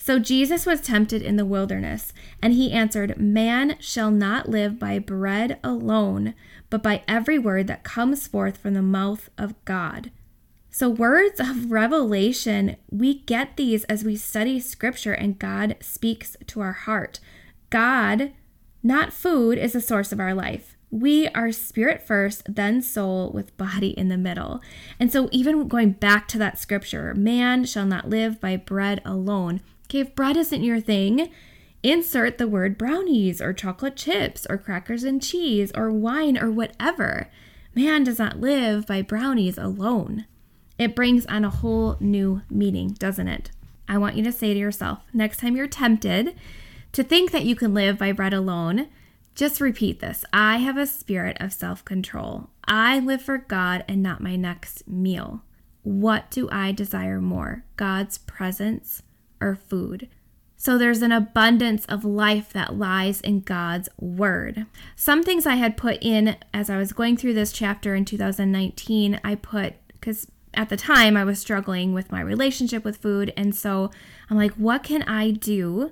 So 0.04 0.18
Jesus 0.18 0.66
was 0.66 0.82
tempted 0.82 1.22
in 1.22 1.36
the 1.36 1.46
wilderness, 1.46 2.12
and 2.42 2.54
he 2.54 2.72
answered, 2.72 3.20
Man 3.20 3.76
shall 3.80 4.10
not 4.10 4.50
live 4.50 4.80
by 4.80 4.98
bread 4.98 5.60
alone, 5.64 6.34
but 6.72 6.82
by 6.82 7.04
every 7.08 7.38
word 7.38 7.68
that 7.68 7.84
comes 7.84 8.26
forth 8.26 8.58
from 8.58 8.74
the 8.74 8.82
mouth 8.82 9.30
of 9.38 9.54
God. 9.64 10.10
So, 10.74 10.88
words 10.90 11.42
of 11.42 11.70
revelation, 11.70 12.78
we 12.90 13.16
get 13.16 13.58
these 13.58 13.84
as 13.86 14.06
we 14.06 14.16
study 14.16 14.58
scripture 14.62 15.12
and 15.12 15.38
God 15.38 15.76
speaks 15.82 16.38
to 16.48 16.62
our 16.62 16.72
heart. 16.72 17.20
God, 17.70 18.32
not 18.82 19.12
food, 19.12 19.58
is 19.58 19.74
the 19.74 19.82
source 19.82 20.14
of 20.14 20.20
our 20.22 20.34
life. 20.34 20.78
We 20.90 21.28
are 21.30 21.52
spirit 21.52 22.02
first, 22.02 22.56
then 22.56 22.82
soul, 22.82 23.32
with 23.34 23.56
body 23.58 23.90
in 23.90 24.08
the 24.08 24.18
middle. 24.18 24.62
And 24.98 25.12
so, 25.12 25.28
even 25.34 25.68
going 25.68 25.92
back 25.92 26.30
to 26.30 26.38
that 26.38 26.58
scripture, 26.58 27.14
man 27.16 27.66
shall 27.66 27.86
not 27.86 28.08
live 28.10 28.40
by 28.40 28.56
bread 28.56 29.02
alone. 29.04 29.60
Okay, 29.88 30.00
if 30.00 30.16
bread 30.16 30.38
isn't 30.38 30.64
your 30.64 30.80
thing, 30.80 31.30
insert 31.84 32.38
the 32.38 32.48
word 32.48 32.78
brownies 32.78 33.42
or 33.42 33.52
chocolate 33.52 33.98
chips 33.98 34.48
or 34.50 34.58
crackers 34.58 35.04
and 35.04 35.22
cheese 35.22 35.74
or 35.76 35.92
wine 35.92 36.38
or 36.38 36.50
whatever. 36.50 37.30
Man 37.76 38.06
does 38.06 38.20
not 38.20 38.40
live 38.40 38.88
by 38.88 39.02
brownies 39.02 39.58
alone. 39.58 40.28
It 40.82 40.96
brings 40.96 41.28
on 41.28 41.46
a 41.46 41.52
whole 41.52 41.96
new 42.00 42.42
meaning, 42.50 42.94
doesn't 42.98 43.28
it? 43.28 43.52
I 43.88 44.00
want 44.00 44.16
you 44.16 44.24
to 44.24 44.32
say 44.32 44.56
to 44.56 44.60
yourself 44.60 45.04
next 45.14 45.38
time 45.38 45.56
you're 45.56 45.68
tempted 45.68 46.36
to 46.94 47.04
think 47.04 47.30
that 47.30 47.46
you 47.46 47.56
can 47.56 47.76
live 47.76 48.00
by 48.00 48.12
bread 48.14 48.34
alone, 48.34 48.88
just 49.36 49.62
repeat 49.62 50.00
this 50.00 50.26
I 50.34 50.58
have 50.58 50.78
a 50.78 50.88
spirit 50.88 51.38
of 51.40 51.54
self 51.54 51.86
control. 51.86 52.50
I 52.66 52.98
live 52.98 53.22
for 53.22 53.38
God 53.38 53.86
and 53.88 54.02
not 54.02 54.22
my 54.22 54.36
next 54.36 54.88
meal. 54.88 55.44
What 55.84 56.32
do 56.32 56.50
I 56.52 56.72
desire 56.72 57.22
more, 57.22 57.64
God's 57.76 58.18
presence 58.18 59.04
or 59.40 59.54
food. 59.54 60.10
So 60.58 60.80
there's 60.80 61.04
an 61.04 61.12
abundance 61.12 61.86
of 61.86 62.04
life 62.04 62.52
that 62.54 62.76
lies 62.76 63.22
in 63.22 63.42
God's 63.42 63.88
word. 64.00 64.66
Some 64.96 65.22
things 65.22 65.46
I 65.46 65.58
had 65.58 65.78
put 65.78 66.00
in 66.02 66.38
as 66.52 66.72
I 66.72 66.78
was 66.78 66.92
going 66.92 67.18
through 67.18 67.36
this 67.36 67.52
chapter 67.52 67.94
in 67.94 68.04
2019, 68.04 69.20
I 69.24 69.36
put, 69.36 69.76
because 69.92 70.26
at 70.54 70.70
the 70.70 70.78
time 70.78 71.16
I 71.16 71.24
was 71.24 71.40
struggling 71.40 71.94
with 71.94 72.12
my 72.12 72.22
relationship 72.22 72.84
with 72.84 72.98
food. 72.98 73.34
And 73.38 73.56
so 73.56 73.92
I'm 74.30 74.38
like, 74.38 74.54
what 74.54 74.84
can 74.84 75.04
I 75.04 75.32
do 75.32 75.92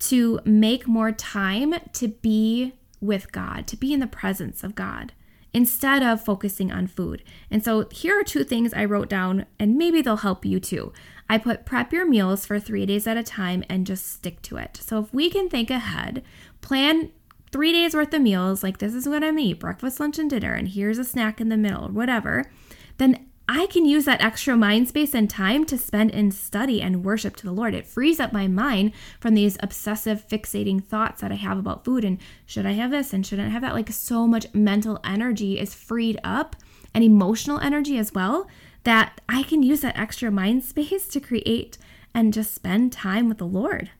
to 0.00 0.40
make 0.44 0.86
more 0.86 1.12
time 1.12 1.74
to 1.92 2.08
be 2.08 2.74
with 3.00 3.32
God, 3.32 3.66
to 3.66 3.76
be 3.76 3.92
in 3.92 4.00
the 4.00 4.06
presence 4.06 4.64
of 4.64 4.74
God? 4.74 5.12
Instead 5.54 6.02
of 6.02 6.22
focusing 6.22 6.70
on 6.70 6.86
food. 6.86 7.22
And 7.50 7.64
so 7.64 7.88
here 7.90 8.20
are 8.20 8.22
two 8.22 8.44
things 8.44 8.74
I 8.74 8.84
wrote 8.84 9.08
down, 9.08 9.46
and 9.58 9.76
maybe 9.76 10.02
they'll 10.02 10.18
help 10.18 10.44
you 10.44 10.60
too. 10.60 10.92
I 11.28 11.38
put 11.38 11.64
prep 11.64 11.90
your 11.90 12.06
meals 12.06 12.44
for 12.44 12.60
three 12.60 12.84
days 12.84 13.06
at 13.06 13.16
a 13.16 13.22
time 13.22 13.64
and 13.68 13.86
just 13.86 14.06
stick 14.06 14.42
to 14.42 14.58
it. 14.58 14.76
So 14.76 15.00
if 15.00 15.12
we 15.12 15.30
can 15.30 15.48
think 15.48 15.70
ahead, 15.70 16.22
plan 16.60 17.10
three 17.50 17.72
days 17.72 17.94
worth 17.94 18.12
of 18.12 18.20
meals, 18.20 18.62
like 18.62 18.78
this 18.78 18.94
is 18.94 19.08
what 19.08 19.24
I'm 19.24 19.36
gonna 19.36 19.48
eat 19.48 19.60
breakfast, 19.60 20.00
lunch, 20.00 20.18
and 20.18 20.28
dinner, 20.28 20.52
and 20.52 20.68
here's 20.68 20.98
a 20.98 21.04
snack 21.04 21.40
in 21.40 21.48
the 21.48 21.56
middle, 21.56 21.88
whatever, 21.88 22.44
then 22.98 23.27
I 23.50 23.66
can 23.66 23.86
use 23.86 24.04
that 24.04 24.20
extra 24.20 24.58
mind 24.58 24.88
space 24.88 25.14
and 25.14 25.28
time 25.28 25.64
to 25.66 25.78
spend 25.78 26.10
in 26.10 26.32
study 26.32 26.82
and 26.82 27.02
worship 27.02 27.34
to 27.36 27.46
the 27.46 27.52
Lord. 27.52 27.72
It 27.72 27.86
frees 27.86 28.20
up 28.20 28.30
my 28.30 28.46
mind 28.46 28.92
from 29.18 29.34
these 29.34 29.56
obsessive, 29.60 30.28
fixating 30.28 30.84
thoughts 30.84 31.22
that 31.22 31.32
I 31.32 31.36
have 31.36 31.56
about 31.58 31.82
food 31.82 32.04
and 32.04 32.18
should 32.44 32.66
I 32.66 32.72
have 32.72 32.90
this 32.90 33.14
and 33.14 33.26
shouldn't 33.26 33.48
I 33.48 33.52
have 33.52 33.62
that. 33.62 33.72
Like 33.72 33.90
so 33.90 34.26
much 34.26 34.52
mental 34.52 35.00
energy 35.02 35.58
is 35.58 35.74
freed 35.74 36.20
up 36.22 36.56
and 36.92 37.02
emotional 37.02 37.58
energy 37.58 37.96
as 37.96 38.12
well 38.12 38.46
that 38.84 39.20
I 39.30 39.42
can 39.44 39.62
use 39.62 39.80
that 39.80 39.98
extra 39.98 40.30
mind 40.30 40.62
space 40.64 41.08
to 41.08 41.18
create 41.18 41.78
and 42.14 42.34
just 42.34 42.54
spend 42.54 42.92
time 42.92 43.30
with 43.30 43.38
the 43.38 43.46
Lord. 43.46 43.90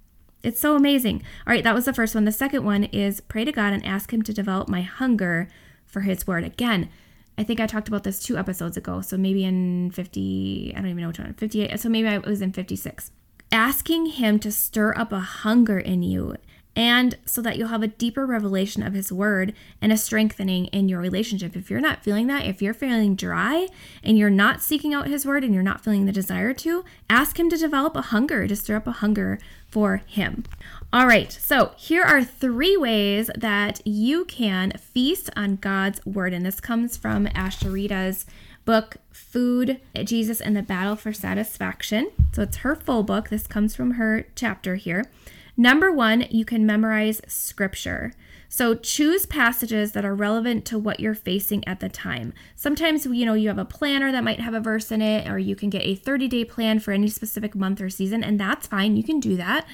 It's 0.42 0.60
so 0.60 0.76
amazing. 0.76 1.22
All 1.46 1.52
right, 1.52 1.64
that 1.64 1.74
was 1.74 1.86
the 1.86 1.94
first 1.94 2.14
one. 2.14 2.26
The 2.26 2.32
second 2.32 2.64
one 2.64 2.84
is 2.84 3.22
pray 3.22 3.46
to 3.46 3.52
God 3.52 3.72
and 3.72 3.84
ask 3.84 4.12
Him 4.12 4.22
to 4.22 4.32
develop 4.32 4.68
my 4.68 4.82
hunger 4.82 5.48
for 5.86 6.02
His 6.02 6.26
word. 6.26 6.44
Again, 6.44 6.90
I 7.38 7.44
think 7.44 7.60
I 7.60 7.66
talked 7.66 7.86
about 7.88 8.02
this 8.02 8.18
two 8.18 8.36
episodes 8.36 8.76
ago. 8.76 9.00
So 9.00 9.16
maybe 9.16 9.44
in 9.44 9.92
50, 9.92 10.74
I 10.76 10.80
don't 10.80 10.90
even 10.90 11.02
know 11.02 11.08
which 11.08 11.20
one, 11.20 11.32
58. 11.32 11.78
So 11.78 11.88
maybe 11.88 12.08
I 12.08 12.18
was 12.18 12.42
in 12.42 12.52
56. 12.52 13.12
Asking 13.52 14.06
Him 14.06 14.38
to 14.40 14.50
stir 14.50 14.92
up 14.96 15.12
a 15.12 15.20
hunger 15.20 15.78
in 15.78 16.02
you 16.02 16.34
and 16.78 17.16
so 17.26 17.42
that 17.42 17.58
you'll 17.58 17.68
have 17.68 17.82
a 17.82 17.88
deeper 17.88 18.24
revelation 18.24 18.84
of 18.84 18.92
His 18.92 19.10
Word 19.10 19.52
and 19.82 19.92
a 19.92 19.96
strengthening 19.96 20.66
in 20.66 20.88
your 20.88 21.00
relationship. 21.00 21.56
If 21.56 21.70
you're 21.70 21.80
not 21.80 22.04
feeling 22.04 22.28
that, 22.28 22.46
if 22.46 22.62
you're 22.62 22.72
feeling 22.72 23.16
dry 23.16 23.66
and 24.04 24.16
you're 24.16 24.30
not 24.30 24.62
seeking 24.62 24.94
out 24.94 25.08
His 25.08 25.26
Word 25.26 25.42
and 25.42 25.52
you're 25.52 25.62
not 25.64 25.82
feeling 25.82 26.06
the 26.06 26.12
desire 26.12 26.52
to, 26.54 26.84
ask 27.10 27.38
Him 27.38 27.50
to 27.50 27.56
develop 27.56 27.96
a 27.96 28.02
hunger, 28.02 28.46
to 28.46 28.54
stir 28.54 28.76
up 28.76 28.86
a 28.86 28.92
hunger 28.92 29.40
for 29.70 30.02
Him. 30.06 30.44
All 30.92 31.06
right, 31.06 31.30
so 31.30 31.72
here 31.76 32.02
are 32.02 32.24
three 32.24 32.76
ways 32.76 33.30
that 33.36 33.86
you 33.86 34.24
can 34.24 34.72
feast 34.72 35.28
on 35.36 35.56
God's 35.56 36.04
Word. 36.06 36.32
And 36.32 36.46
this 36.46 36.60
comes 36.60 36.96
from 36.96 37.26
Asheritah's 37.26 38.24
book, 38.64 38.96
Food, 39.10 39.80
Jesus 40.04 40.40
and 40.40 40.56
the 40.56 40.62
Battle 40.62 40.96
for 40.96 41.12
Satisfaction. 41.12 42.10
So 42.32 42.42
it's 42.42 42.58
her 42.58 42.74
full 42.74 43.02
book. 43.02 43.28
This 43.28 43.46
comes 43.46 43.74
from 43.76 43.92
her 43.92 44.26
chapter 44.34 44.76
here. 44.76 45.04
Number 45.56 45.90
one, 45.92 46.24
you 46.30 46.44
can 46.44 46.64
memorize 46.64 47.20
scripture. 47.26 48.12
So 48.48 48.74
choose 48.74 49.26
passages 49.26 49.92
that 49.92 50.04
are 50.04 50.14
relevant 50.14 50.64
to 50.66 50.78
what 50.78 51.00
you're 51.00 51.14
facing 51.14 51.66
at 51.68 51.80
the 51.80 51.88
time. 51.88 52.32
Sometimes, 52.56 53.04
you 53.04 53.26
know, 53.26 53.34
you 53.34 53.48
have 53.48 53.58
a 53.58 53.64
planner 53.64 54.10
that 54.10 54.24
might 54.24 54.40
have 54.40 54.54
a 54.54 54.60
verse 54.60 54.90
in 54.90 55.02
it, 55.02 55.28
or 55.28 55.38
you 55.38 55.54
can 55.54 55.68
get 55.68 55.82
a 55.82 55.94
30 55.94 56.28
day 56.28 56.44
plan 56.44 56.78
for 56.78 56.92
any 56.92 57.08
specific 57.08 57.54
month 57.54 57.80
or 57.80 57.90
season, 57.90 58.24
and 58.24 58.40
that's 58.40 58.66
fine. 58.66 58.96
You 58.96 59.04
can 59.04 59.20
do 59.20 59.36
that. 59.36 59.66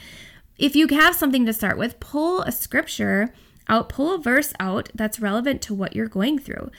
If 0.58 0.74
you 0.74 0.88
have 0.88 1.14
something 1.14 1.46
to 1.46 1.52
start 1.52 1.78
with, 1.78 2.00
pull 2.00 2.42
a 2.42 2.52
scripture 2.52 3.32
out, 3.68 3.88
pull 3.88 4.14
a 4.14 4.18
verse 4.18 4.52
out 4.58 4.88
that's 4.94 5.20
relevant 5.20 5.62
to 5.62 5.74
what 5.74 5.94
you're 5.94 6.06
going 6.06 6.38
through. 6.38 6.70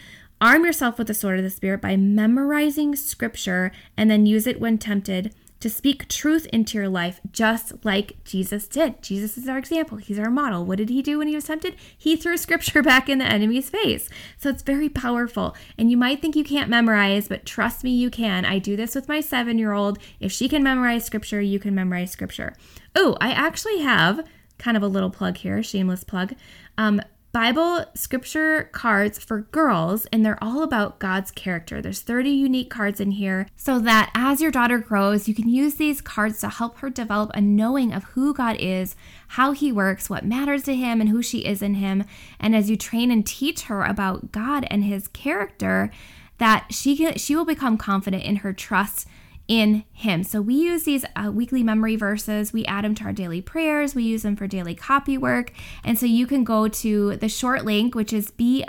Arm 0.41 0.65
yourself 0.65 0.97
with 0.97 1.07
the 1.07 1.13
sword 1.13 1.39
of 1.39 1.43
the 1.43 1.49
Spirit 1.49 1.81
by 1.81 1.95
memorizing 1.95 2.95
scripture 2.95 3.71
and 3.95 4.11
then 4.11 4.25
use 4.25 4.45
it 4.45 4.59
when 4.59 4.77
tempted 4.77 5.33
to 5.65 5.69
speak 5.71 6.07
truth 6.07 6.45
into 6.53 6.77
your 6.77 6.87
life, 6.87 7.19
just 7.31 7.83
like 7.83 8.23
Jesus 8.23 8.67
did. 8.67 9.01
Jesus 9.01 9.35
is 9.35 9.49
our 9.49 9.57
example, 9.57 9.97
He's 9.97 10.19
our 10.19 10.29
model. 10.29 10.63
What 10.63 10.77
did 10.77 10.89
He 10.91 11.01
do 11.01 11.17
when 11.17 11.27
He 11.27 11.33
was 11.33 11.45
tempted? 11.45 11.75
He 11.97 12.15
threw 12.15 12.37
scripture 12.45 12.83
back 12.83 13.09
in 13.09 13.17
the 13.17 13.25
enemy's 13.25 13.71
face. 13.71 14.07
So 14.37 14.49
it's 14.49 14.61
very 14.61 14.89
powerful. 14.89 15.55
And 15.75 15.89
you 15.89 15.97
might 15.97 16.21
think 16.21 16.35
you 16.35 16.43
can't 16.43 16.69
memorize, 16.69 17.27
but 17.27 17.47
trust 17.47 17.83
me, 17.83 17.89
you 17.89 18.11
can. 18.11 18.45
I 18.45 18.59
do 18.59 18.75
this 18.75 18.93
with 18.93 19.07
my 19.07 19.21
seven 19.21 19.57
year 19.57 19.71
old. 19.71 19.97
If 20.19 20.31
she 20.31 20.47
can 20.47 20.61
memorize 20.61 21.03
scripture, 21.03 21.41
you 21.41 21.57
can 21.57 21.73
memorize 21.73 22.11
scripture. 22.11 22.55
Oh, 22.95 23.17
I 23.19 23.31
actually 23.31 23.79
have 23.79 24.23
kind 24.59 24.77
of 24.77 24.83
a 24.83 24.87
little 24.87 25.09
plug 25.09 25.37
here, 25.37 25.63
shameless 25.63 26.03
plug. 26.03 26.35
Um, 26.77 27.01
Bible 27.35 27.83
scripture 27.95 28.69
cards 28.71 29.19
for 29.19 29.41
girls, 29.41 30.05
and 30.05 30.25
they're 30.25 30.41
all 30.41 30.63
about 30.63 30.99
God's 30.99 31.31
character. 31.31 31.81
There's 31.81 31.99
30 31.99 32.29
unique 32.29 32.69
cards 32.69 33.01
in 33.01 33.11
here 33.11 33.47
so 33.57 33.77
that 33.79 34.09
as 34.15 34.39
your 34.39 34.51
daughter 34.51 34.77
grows, 34.77 35.27
you 35.27 35.35
can 35.35 35.49
use 35.49 35.75
these 35.75 35.99
cards 35.99 36.39
to 36.39 36.47
help 36.47 36.77
her 36.77 36.89
develop 36.89 37.31
a 37.33 37.41
knowing 37.41 37.91
of 37.91 38.05
who 38.05 38.33
God 38.33 38.55
is, 38.57 38.95
how 39.27 39.51
He 39.51 39.69
works, 39.69 40.09
what 40.09 40.23
matters 40.23 40.63
to 40.63 40.75
Him, 40.77 41.01
and 41.01 41.09
who 41.09 41.21
she 41.21 41.39
is 41.39 41.61
in 41.61 41.73
Him. 41.73 42.05
And 42.39 42.55
as 42.55 42.69
you 42.69 42.77
train 42.77 43.11
and 43.11 43.27
teach 43.27 43.63
her 43.63 43.83
about 43.83 44.31
God 44.31 44.65
and 44.71 44.85
His 44.85 45.09
character, 45.09 45.91
that 46.37 46.67
she 46.71 46.95
can, 46.95 47.17
she 47.17 47.35
will 47.35 47.43
become 47.43 47.77
confident 47.77 48.23
in 48.23 48.37
her 48.37 48.53
trust 48.53 49.09
in 49.47 49.83
Him. 49.91 50.23
So 50.23 50.41
we 50.41 50.55
use 50.55 50.83
these 50.83 51.05
uh, 51.15 51.31
weekly 51.31 51.63
memory 51.63 51.95
verses. 51.95 52.51
We 52.51 52.65
add 52.65 52.83
them 52.83 52.95
to 52.95 53.03
our 53.05 53.13
daily 53.13 53.41
prayers. 53.41 53.95
We 53.95 54.03
use 54.03 54.23
them 54.23 54.35
for 54.35 54.47
daily 54.47 54.75
copy 54.75 55.17
work. 55.17 55.51
And 55.83 55.97
so 55.99 56.05
you 56.05 56.27
can 56.27 56.43
go 56.43 56.67
to 56.67 57.15
the 57.17 57.29
short 57.29 57.65
link, 57.65 57.95
which 57.95 58.13
is 58.13 58.31
bit.ly 58.31 58.67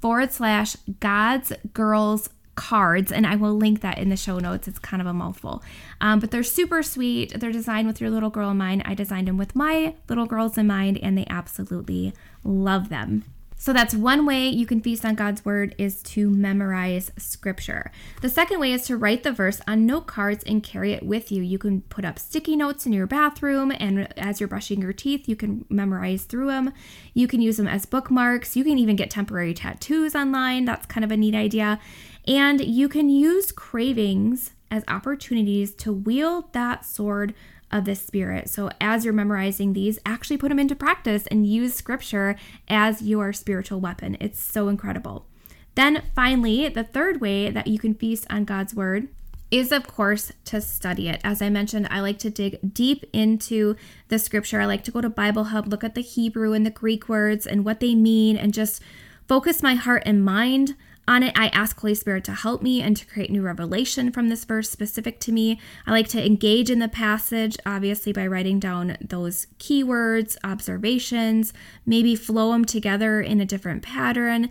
forward 0.00 0.32
slash 0.32 0.76
God's 1.00 1.52
Girls 1.74 2.30
cards, 2.56 3.10
and 3.10 3.26
I 3.26 3.36
will 3.36 3.54
link 3.54 3.80
that 3.80 3.96
in 3.96 4.10
the 4.10 4.16
show 4.16 4.38
notes. 4.38 4.68
It's 4.68 4.78
kind 4.78 5.00
of 5.00 5.06
a 5.06 5.14
mouthful, 5.14 5.62
um, 6.02 6.20
but 6.20 6.30
they're 6.30 6.42
super 6.42 6.82
sweet. 6.82 7.40
They're 7.40 7.52
designed 7.52 7.86
with 7.86 8.02
your 8.02 8.10
little 8.10 8.28
girl 8.28 8.50
in 8.50 8.58
mind. 8.58 8.82
I 8.84 8.92
designed 8.92 9.28
them 9.28 9.38
with 9.38 9.56
my 9.56 9.94
little 10.08 10.26
girls 10.26 10.58
in 10.58 10.66
mind, 10.66 10.98
and 11.02 11.16
they 11.16 11.26
absolutely 11.30 12.12
love 12.44 12.90
them. 12.90 13.24
So 13.60 13.74
that's 13.74 13.94
one 13.94 14.24
way 14.24 14.48
you 14.48 14.64
can 14.64 14.80
feast 14.80 15.04
on 15.04 15.16
God's 15.16 15.44
word 15.44 15.74
is 15.76 16.02
to 16.04 16.30
memorize 16.30 17.12
scripture. 17.18 17.92
The 18.22 18.30
second 18.30 18.58
way 18.58 18.72
is 18.72 18.86
to 18.86 18.96
write 18.96 19.22
the 19.22 19.32
verse 19.32 19.60
on 19.68 19.84
note 19.84 20.06
cards 20.06 20.42
and 20.44 20.62
carry 20.62 20.94
it 20.94 21.02
with 21.02 21.30
you. 21.30 21.42
You 21.42 21.58
can 21.58 21.82
put 21.82 22.06
up 22.06 22.18
sticky 22.18 22.56
notes 22.56 22.86
in 22.86 22.94
your 22.94 23.06
bathroom 23.06 23.70
and 23.78 24.18
as 24.18 24.40
you're 24.40 24.48
brushing 24.48 24.80
your 24.80 24.94
teeth, 24.94 25.28
you 25.28 25.36
can 25.36 25.66
memorize 25.68 26.24
through 26.24 26.46
them. 26.46 26.72
You 27.12 27.28
can 27.28 27.42
use 27.42 27.58
them 27.58 27.68
as 27.68 27.84
bookmarks. 27.84 28.56
You 28.56 28.64
can 28.64 28.78
even 28.78 28.96
get 28.96 29.10
temporary 29.10 29.52
tattoos 29.52 30.14
online. 30.14 30.64
That's 30.64 30.86
kind 30.86 31.04
of 31.04 31.12
a 31.12 31.16
neat 31.18 31.34
idea. 31.34 31.78
And 32.26 32.62
you 32.62 32.88
can 32.88 33.10
use 33.10 33.52
cravings 33.52 34.52
as 34.70 34.84
opportunities 34.88 35.74
to 35.74 35.92
wield 35.92 36.52
that 36.52 36.84
sword 36.84 37.34
of 37.70 37.84
the 37.84 37.94
Spirit. 37.94 38.48
So, 38.48 38.70
as 38.80 39.04
you're 39.04 39.14
memorizing 39.14 39.72
these, 39.72 39.98
actually 40.04 40.36
put 40.36 40.48
them 40.48 40.58
into 40.58 40.74
practice 40.74 41.26
and 41.28 41.46
use 41.46 41.74
scripture 41.74 42.36
as 42.68 43.02
your 43.02 43.32
spiritual 43.32 43.80
weapon. 43.80 44.16
It's 44.20 44.40
so 44.40 44.68
incredible. 44.68 45.26
Then, 45.74 46.02
finally, 46.14 46.68
the 46.68 46.84
third 46.84 47.20
way 47.20 47.50
that 47.50 47.68
you 47.68 47.78
can 47.78 47.94
feast 47.94 48.26
on 48.28 48.44
God's 48.44 48.74
word 48.74 49.08
is, 49.50 49.72
of 49.72 49.86
course, 49.86 50.32
to 50.44 50.60
study 50.60 51.08
it. 51.08 51.20
As 51.24 51.42
I 51.42 51.48
mentioned, 51.48 51.88
I 51.90 52.00
like 52.00 52.18
to 52.20 52.30
dig 52.30 52.58
deep 52.72 53.04
into 53.12 53.76
the 54.08 54.18
scripture. 54.18 54.60
I 54.60 54.66
like 54.66 54.84
to 54.84 54.90
go 54.90 55.00
to 55.00 55.10
Bible 55.10 55.44
Hub, 55.44 55.66
look 55.66 55.82
at 55.82 55.94
the 55.94 56.02
Hebrew 56.02 56.52
and 56.52 56.64
the 56.64 56.70
Greek 56.70 57.08
words 57.08 57.46
and 57.46 57.64
what 57.64 57.80
they 57.80 57.94
mean, 57.94 58.36
and 58.36 58.54
just 58.54 58.82
focus 59.26 59.62
my 59.62 59.74
heart 59.74 60.02
and 60.06 60.24
mind 60.24 60.76
on 61.08 61.22
it. 61.22 61.32
I 61.36 61.48
ask 61.48 61.78
Holy 61.78 61.94
Spirit 61.94 62.24
to 62.24 62.32
help 62.32 62.62
me 62.62 62.80
and 62.82 62.96
to 62.96 63.06
create 63.06 63.30
new 63.30 63.42
revelation 63.42 64.12
from 64.12 64.28
this 64.28 64.44
verse 64.44 64.70
specific 64.70 65.20
to 65.20 65.32
me. 65.32 65.60
I 65.86 65.90
like 65.90 66.08
to 66.08 66.24
engage 66.24 66.70
in 66.70 66.78
the 66.78 66.88
passage, 66.88 67.56
obviously, 67.66 68.12
by 68.12 68.26
writing 68.26 68.60
down 68.60 68.96
those 69.00 69.46
keywords, 69.58 70.36
observations, 70.44 71.52
maybe 71.84 72.14
flow 72.14 72.52
them 72.52 72.64
together 72.64 73.20
in 73.20 73.40
a 73.40 73.46
different 73.46 73.82
pattern 73.82 74.50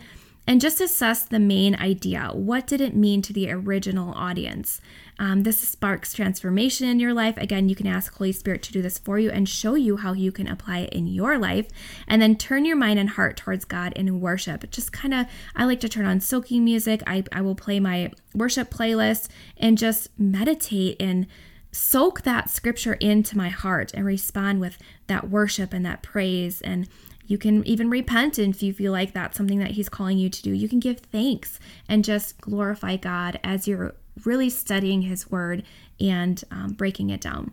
and 0.49 0.59
just 0.59 0.81
assess 0.81 1.25
the 1.25 1.37
main 1.37 1.75
idea. 1.75 2.31
What 2.33 2.65
did 2.65 2.81
it 2.81 2.95
mean 2.95 3.21
to 3.21 3.31
the 3.31 3.51
original 3.51 4.15
audience? 4.15 4.81
Um, 5.19 5.43
this 5.43 5.59
sparks 5.59 6.11
transformation 6.11 6.89
in 6.89 6.99
your 6.99 7.13
life. 7.13 7.37
Again, 7.37 7.69
you 7.69 7.75
can 7.75 7.85
ask 7.85 8.11
Holy 8.11 8.31
Spirit 8.31 8.63
to 8.63 8.71
do 8.71 8.81
this 8.81 8.97
for 8.97 9.19
you 9.19 9.29
and 9.29 9.47
show 9.47 9.75
you 9.75 9.97
how 9.97 10.13
you 10.13 10.31
can 10.31 10.47
apply 10.47 10.79
it 10.79 10.93
in 10.93 11.05
your 11.05 11.37
life. 11.37 11.67
And 12.07 12.19
then 12.19 12.35
turn 12.35 12.65
your 12.65 12.77
mind 12.77 12.97
and 12.97 13.11
heart 13.11 13.37
towards 13.37 13.63
God 13.63 13.93
in 13.93 14.21
worship. 14.21 14.67
Just 14.71 14.91
kind 14.91 15.13
of, 15.13 15.27
I 15.55 15.65
like 15.65 15.81
to 15.81 15.89
turn 15.89 16.07
on 16.07 16.19
soaking 16.19 16.65
music. 16.65 17.03
I, 17.05 17.23
I 17.31 17.41
will 17.41 17.53
play 17.53 17.79
my 17.79 18.11
worship 18.33 18.71
playlist 18.71 19.27
and 19.55 19.77
just 19.77 20.09
meditate 20.17 20.99
and 20.99 21.27
soak 21.71 22.23
that 22.23 22.49
scripture 22.49 22.93
into 22.93 23.37
my 23.37 23.49
heart 23.49 23.91
and 23.93 24.03
respond 24.03 24.61
with 24.61 24.79
that 25.05 25.29
worship 25.29 25.73
and 25.73 25.85
that 25.85 26.01
praise 26.01 26.59
and 26.61 26.87
you 27.29 27.37
can 27.37 27.63
even 27.65 27.91
repent 27.91 28.39
if 28.39 28.63
you 28.63 28.73
feel 28.73 28.91
like 28.91 29.13
that's 29.13 29.37
something 29.37 29.59
that 29.59 29.71
He's 29.71 29.87
calling 29.87 30.17
you 30.17 30.29
to 30.29 30.41
do. 30.41 30.51
You 30.51 30.67
can 30.67 30.79
give 30.79 30.97
thanks 30.99 31.59
and 31.87 32.03
just 32.03 32.41
glorify 32.41 32.97
God 32.97 33.39
as 33.43 33.67
you're 33.67 33.93
really 34.25 34.49
studying 34.49 35.03
His 35.03 35.29
Word 35.29 35.63
and 35.99 36.43
um, 36.49 36.73
breaking 36.73 37.11
it 37.11 37.21
down. 37.21 37.51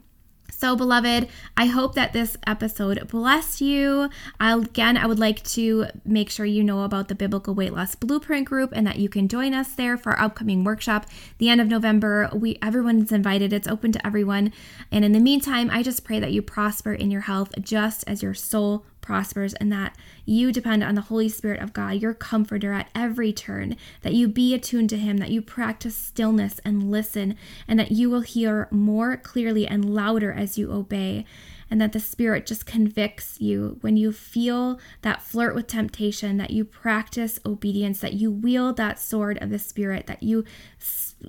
So, 0.51 0.75
beloved, 0.75 1.29
I 1.59 1.67
hope 1.67 1.95
that 1.97 2.15
this 2.15 2.39
episode 2.47 3.09
blessed 3.09 3.61
you. 3.61 4.09
Again, 4.41 4.97
I 4.97 5.05
would 5.05 5.19
like 5.19 5.43
to 5.51 5.87
make 6.07 6.31
sure 6.31 6.47
you 6.47 6.65
know 6.65 6.83
about 6.85 7.09
the 7.09 7.15
Biblical 7.15 7.55
Weight 7.55 7.75
Loss 7.75 7.97
Blueprint 7.97 8.47
Group 8.47 8.73
and 8.75 8.87
that 8.87 8.99
you 8.99 9.11
can 9.11 9.29
join 9.29 9.53
us 9.53 9.75
there 9.75 9.99
for 9.99 10.13
our 10.13 10.25
upcoming 10.25 10.65
workshop. 10.65 11.05
The 11.37 11.51
end 11.51 11.61
of 11.61 11.69
November, 11.69 12.31
we 12.33 12.59
everyone's 12.63 13.13
invited. 13.13 13.53
It's 13.53 13.69
open 13.69 13.93
to 13.93 14.07
everyone. 14.07 14.51
And 14.91 15.05
in 15.05 15.13
the 15.13 15.21
meantime, 15.21 15.69
I 15.71 15.83
just 15.83 16.05
pray 16.05 16.21
that 16.21 16.33
you 16.33 16.41
prosper 16.41 16.95
in 16.95 17.11
your 17.11 17.23
health 17.23 17.53
just 17.61 18.05
as 18.07 18.23
your 18.23 18.33
soul 18.33 18.87
prospers 19.07 19.55
and 19.55 19.73
that 19.73 19.97
you 20.25 20.51
depend 20.51 20.83
on 20.83 20.97
the 20.97 21.03
Holy 21.03 21.29
Spirit 21.29 21.61
of 21.63 21.73
God, 21.73 22.03
your 22.03 22.13
comforter 22.13 22.73
at 22.73 22.91
every 22.95 23.33
turn, 23.33 23.77
that 24.03 24.15
you 24.15 24.27
be 24.27 24.53
attuned 24.53 24.91
to 24.91 24.99
Him, 24.99 25.19
that 25.19 25.31
you 25.31 25.41
practice 25.41 25.97
stillness 25.97 26.61
and 26.65 26.91
listen, 26.91 27.37
and 27.69 27.79
that 27.79 27.93
you 27.93 28.11
will 28.11 28.23
hear 28.23 28.67
more 28.73 29.17
clearly 29.17 29.67
and 29.67 29.95
louder 29.95 30.33
as 30.33 30.59
you 30.59 30.73
obey. 30.73 31.25
And 31.69 31.81
that 31.81 31.93
the 31.93 32.01
Spirit 32.01 32.47
just 32.47 32.65
convicts 32.65 33.41
you 33.41 33.79
when 33.81 33.97
you 33.97 34.13
feel 34.13 34.79
that 35.03 35.23
flirt 35.23 35.55
with 35.55 35.67
temptation, 35.67 36.37
that 36.37 36.51
you 36.51 36.65
practice 36.65 37.41
obedience, 37.45 37.99
that 38.01 38.15
you 38.15 38.31
wield 38.31 38.77
that 38.77 39.01
sword 39.01 39.39
of 39.43 39.51
the 39.51 39.59
Spirit, 39.59 40.07
that 40.07 40.23
you 40.23 40.45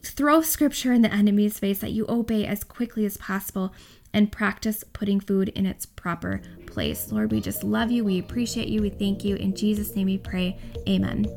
throw 0.04 0.42
scripture 0.42 0.94
in 0.94 1.02
the 1.02 1.12
enemy's 1.14 1.58
face, 1.58 1.80
that 1.80 1.92
you 1.92 2.06
obey 2.08 2.46
as 2.46 2.64
quickly 2.64 3.04
as 3.04 3.18
possible 3.18 3.74
and 4.18 4.32
practice 4.32 4.84
putting 4.94 5.20
food 5.20 5.50
in 5.50 5.68
its 5.68 5.86
proper 5.86 6.42
place. 6.66 7.12
Lord, 7.12 7.32
we 7.32 7.40
just 7.40 7.64
love 7.64 7.92
you. 7.92 8.04
We 8.04 8.18
appreciate 8.18 8.68
you. 8.68 8.82
We 8.82 8.90
thank 8.90 9.24
you. 9.24 9.36
In 9.36 9.56
Jesus' 9.56 9.96
name 9.96 10.08
we 10.08 10.18
pray. 10.18 10.58
Amen. 10.90 11.28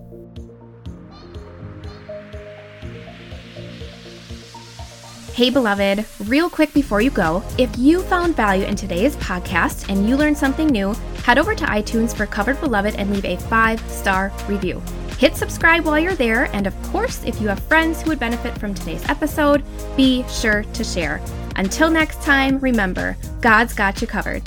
Hey, 5.35 5.51
beloved, 5.51 6.07
real 6.27 6.49
quick 6.49 6.73
before 6.73 7.03
you 7.03 7.11
go, 7.11 7.43
if 7.59 7.71
you 7.79 8.03
found 8.03 8.35
value 8.35 8.65
in 8.65 8.77
today's 8.77 9.15
podcast 9.17 9.91
and 9.91 10.09
you 10.09 10.17
learned 10.17 10.39
something 10.39 10.67
new, 10.67 10.95
head 11.25 11.39
over 11.39 11.55
to 11.55 11.65
iTunes 11.67 12.17
for 12.17 12.25
Covered 12.25 12.61
Beloved 12.61 12.95
and 12.97 13.13
leave 13.13 13.27
a 13.27 13.37
five 13.37 13.79
star 13.91 14.33
review. 14.49 14.83
Hit 15.19 15.37
subscribe 15.37 15.85
while 15.85 15.99
you're 15.99 16.15
there, 16.15 16.45
and 16.55 16.67
of 16.67 16.83
course, 16.85 17.23
if 17.25 17.43
you 17.43 17.49
have 17.49 17.61
friends 17.61 18.01
who 18.01 18.09
would 18.09 18.19
benefit 18.19 18.57
from 18.57 18.73
today's 18.73 19.07
episode, 19.07 19.63
be 19.95 20.27
sure 20.29 20.63
to 20.73 20.83
share. 20.83 21.21
Until 21.61 21.91
next 21.91 22.23
time, 22.23 22.59
remember, 22.61 23.19
God's 23.43 23.75
got 23.75 24.01
you 24.01 24.07
covered. 24.07 24.43